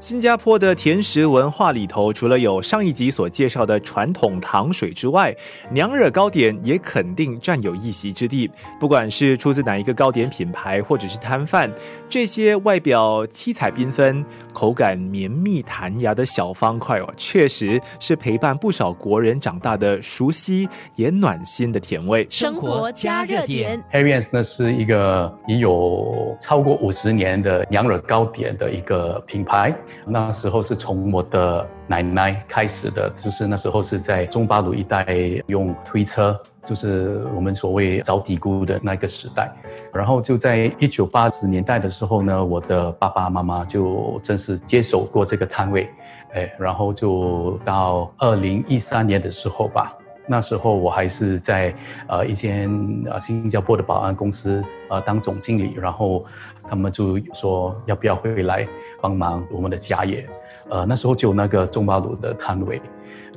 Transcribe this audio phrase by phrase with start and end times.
[0.00, 5.34] 新加坡的甜食文化里头，除了有上一集所介绍的传统糖水之外，
[5.70, 8.50] 娘惹糕点也肯定占有一席之地。
[8.80, 11.70] 不管是出自哪一个糕点品牌，或者是摊贩，
[12.08, 14.24] 这些外表七彩缤纷、
[14.54, 22.26] 口感绵密弹牙的小方块哦，确实是陪伴不少国人长大的熟悉也暖心的甜味。
[22.30, 29.76] 生活加热点，Harry's 呢是一个已有超过五十年的娘惹糕点的一个品牌。
[30.06, 35.06] 那时候是从我的奶奶开始的，就是那时候是在中巴鲁一带
[35.46, 39.52] 用推车，就是我们所谓找底菇的那个时代。
[39.92, 45.88] 然后就在一九八十年代的时候呢，我的爸爸妈妈就正式接手过这个摊位，
[46.32, 49.96] 哎，然后就到二零一三年的时候吧，
[50.30, 51.74] 那时候我还是在
[52.06, 52.70] 呃一间
[53.10, 56.24] 呃新加坡的保安公司呃当总经理，然后
[56.68, 58.64] 他们就说要不要回来。
[59.02, 60.28] 帮忙我们的家业，
[60.68, 62.78] 呃，那时候就那个中巴鲁的摊位，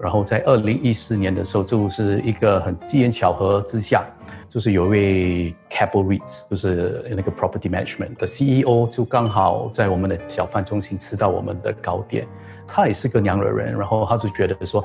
[0.00, 4.04] 然后在二零一四年的时候，就是一个很机缘巧合之下，
[4.48, 12.26] 就是有一位 cable REIT，就是那个 Property Management 的 CEO，就刚好在我们的小贩中心吃到我们的糕点，
[12.66, 14.84] 他也是个娘惹人，然后他就觉得说。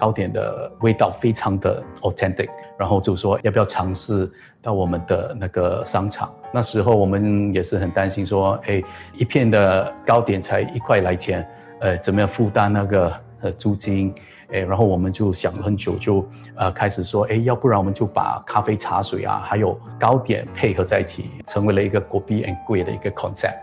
[0.00, 2.48] 糕点的味道非常的 authentic，
[2.78, 4.30] 然后就说要不要尝试
[4.62, 6.32] 到我们的那个商场？
[6.54, 8.80] 那时候我们也是很担心说，哎，
[9.14, 11.44] 一片的糕点才一块来钱，
[11.80, 14.14] 呃，怎么样负担那个呃租金？
[14.52, 23.56] 哎，然后我们就想了很久，就呃开始说，哎，要不然我们就把咖啡、茶水啊，还有糕点配合在一起，成为了一个国币 and 贵的一个 concept。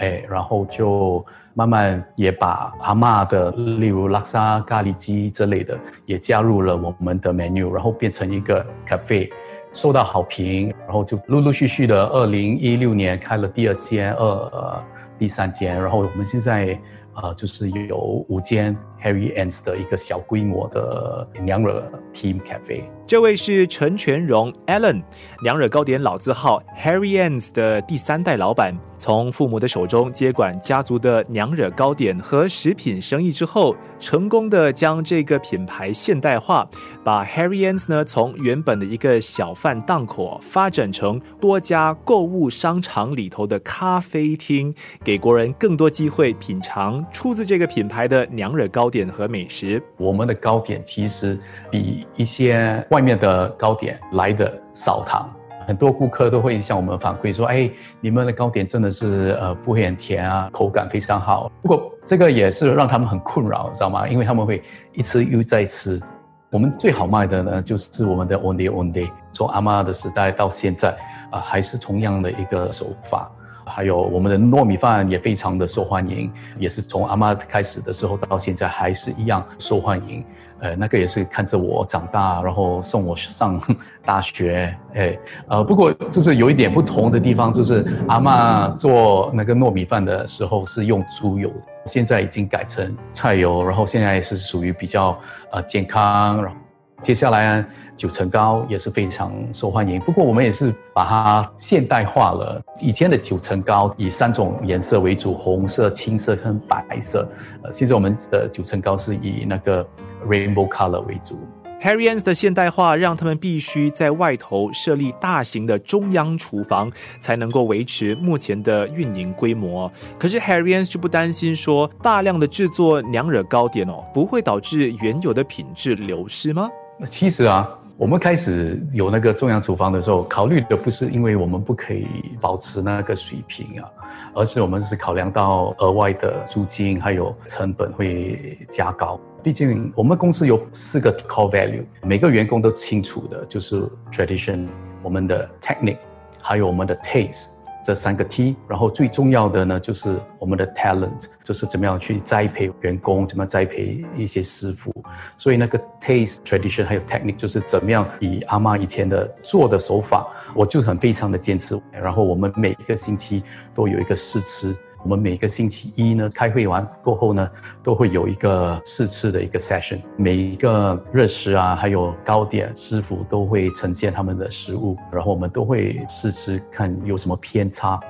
[0.00, 1.24] 哎，然后就。
[1.58, 9.28] 慢慢也把阿妈的，例如拉萨咖喱鸡之类的，也加入了我们的 menu，然后变成一个 cafe，
[9.72, 14.84] 受到好评，然后就陆陆续续的，二零一六年开了第二间，二
[15.18, 16.78] 第三间，然后我们现在。
[17.20, 21.82] 啊，就是有五间 Harry Ann's 的一个小规模的娘惹
[22.14, 22.82] Team Cafe。
[23.06, 25.02] 这位是陈全荣 Alan，
[25.42, 28.76] 娘惹糕点老字号 Harry Ann's 的第三代老板。
[28.98, 36.68] 从父母的手中接管家族的娘惹糕点和食品生意之后，成功的将这个品牌现代化，
[37.04, 47.06] 把 Harry Ann's 呢从原本的一个小贩档口发展成多家购物商场里头的咖啡厅，给国人更多机会品尝。
[47.12, 51.38] 出自这个品牌的娘惹糕糕点和美食，我们的糕点其实
[51.70, 55.30] 比一些外面的糕点来的少糖，
[55.66, 64.08] 很多顾客都会向我们反馈说：“哎，你们的糕点真的是呃不会很甜啊，口感非常好。”不过这个也是让他们很困扰，知道吗？
[64.08, 64.62] 因为他们会
[64.94, 66.00] 一吃又再吃。
[66.48, 70.96] 我们最好卖的呢，就是我们的 Only Only，从阿妈的时代到现在
[71.30, 73.30] 啊，还是同样的一个手法。
[73.68, 80.24] 还有我们的糯米饭也非常的受欢迎，也是从阿妈开始的时候到现在还是一样受欢迎。
[80.60, 83.60] 呃，那个也是看着我长大，然后送我上
[84.04, 84.74] 大学。
[84.94, 91.48] 哎，呃，不过就是有一点不同的地方，就是阿妈做那个糯米饭的时候是用猪油，
[91.86, 95.16] 现在已经改成菜油，然后现在是属于比较
[95.52, 96.42] 呃健康。
[96.42, 96.56] 然后
[97.02, 97.64] 接下来。
[97.98, 102.62] 九层糕也是非常受欢迎，不过我们也是把它现代化了。
[102.80, 107.28] 以前的九层糕以三种颜色为主，红色、青色跟白色。
[107.64, 109.84] 呃，现在我们的九层糕是以那个
[110.28, 111.40] rainbow color 为主。
[111.80, 119.90] Harry's 的现代化让他们必须在外头设立大型的中央厨房，才能够维持目前的运营规模。
[120.18, 126.68] 可是 Harry's 就不担心说大量的制作娘惹糕点哦，不会导致原有的品质流失吗？
[126.98, 127.68] 那其实啊。
[127.98, 132.06] 我们开始有那个中央厨房的时候，考虑的不是因为我们不可以
[132.40, 133.90] 保持那个水平啊，
[134.32, 139.18] 而是我们是考量到额外的租金还有成本会加高。
[139.42, 143.82] 毕竟我们公司有四个 core value，每个员工都清楚的，就是
[144.12, 144.68] tradition，
[145.02, 145.98] 我们的 technique，
[146.40, 147.48] 还有我们的 taste。
[147.88, 154.94] 的三个 T，然后最重要的呢，就是我们的 talent，就是怎么样去栽培员工，怎么栽培一些师傅。
[155.38, 161.80] 所以那个 taste tradition 还有 technique，就是怎么样以阿妈以前的做的手法，我就很非常的坚持。
[161.90, 163.42] 然后我们每一个星期
[163.74, 164.76] 都有一个试吃。
[165.04, 167.50] 我们每个星期一呢，开会完过后呢，
[167.82, 170.00] 都会有一个试吃的一个 session。
[170.16, 178.00] 每一个热食啊，还有糕点师傅都会呈现他们的食物，然后我们都会试吃看有什么偏差。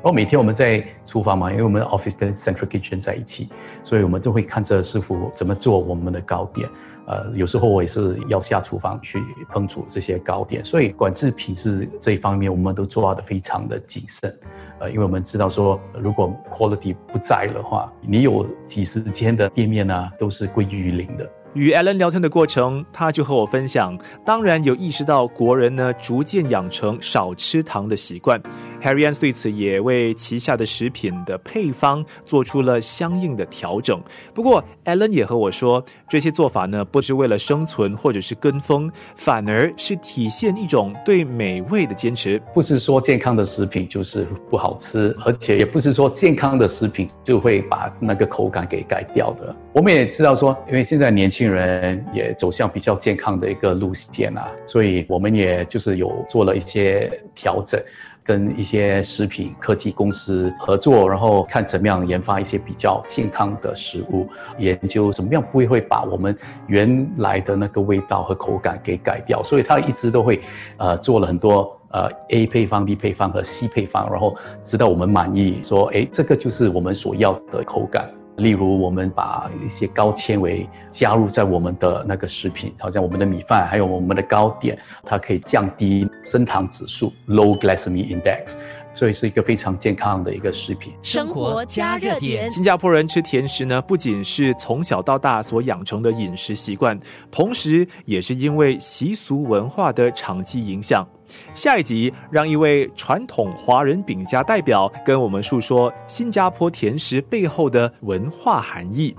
[0.00, 3.50] 然后每天我们在厨房嘛，因为我们 office 跟 central kitchen 在一起，
[3.84, 6.68] 所以我们就会看着师傅怎么做我们的糕点。
[7.06, 9.18] 呃，有时候我也是要下厨房去
[9.50, 14.32] 烹煮这些糕点，所以管制品质这一方面，我们都做到的非常的谨慎。
[14.80, 21.28] 呃，因为我们知道说，如果 quality 不在的话，你有几十间的店面呢，都是归于零的。
[21.58, 28.40] 与 Allen 聊天的过程，他就和我分享，当然有意识到国人呢逐渐养成少吃糖的习惯。
[28.80, 34.00] Harry Ann 对此也为旗下的食品的配方做出了相应的调整。
[34.32, 42.40] 不过 Allen 也和我说，这些做法呢不是为了生存或者是跟风，反而是体现一种对美味的坚持。
[42.54, 49.52] 不是说健康的食品就是不好吃，而且也不是说健康的食品就会把那个口感给改掉的。
[49.72, 51.47] 我们也知道说，因为现在年轻。
[51.50, 57.80] 人也走向比较健康的一个路线啊，所以我们也就是有做了一些调整，
[58.24, 64.28] 跟一些食品科技公司合作，然后看怎么样研发一些比较健康的食物，
[64.58, 66.36] 研究怎么样不会会把我们
[66.66, 70.40] 原来的那个味道和口感给改掉，所以他一直都会
[70.76, 78.10] 呃做了很多呃 A 配方、B 配方和 C 配方，然后直到我们满意，说哎这个就是我们所要的口感。
[78.38, 88.54] 例如，我们把一些高纤维加入在我们的那个食品，好像我们的米饭，还有我们的糕点，它可以降低升糖指数 （low glycemic index），
[88.94, 90.92] 所以是一个非常健康的一个食品。
[91.02, 92.48] 生活加热点。
[92.50, 96.96] 新加坡人吃甜食呢，不仅是从小到大所养成的饮食习惯，
[97.30, 101.06] 同时也是因为习俗文化的长期影响。
[101.54, 109.14] 下一集，让一位传统华人饼家代表跟我们述说新加坡甜食背后的文化含义。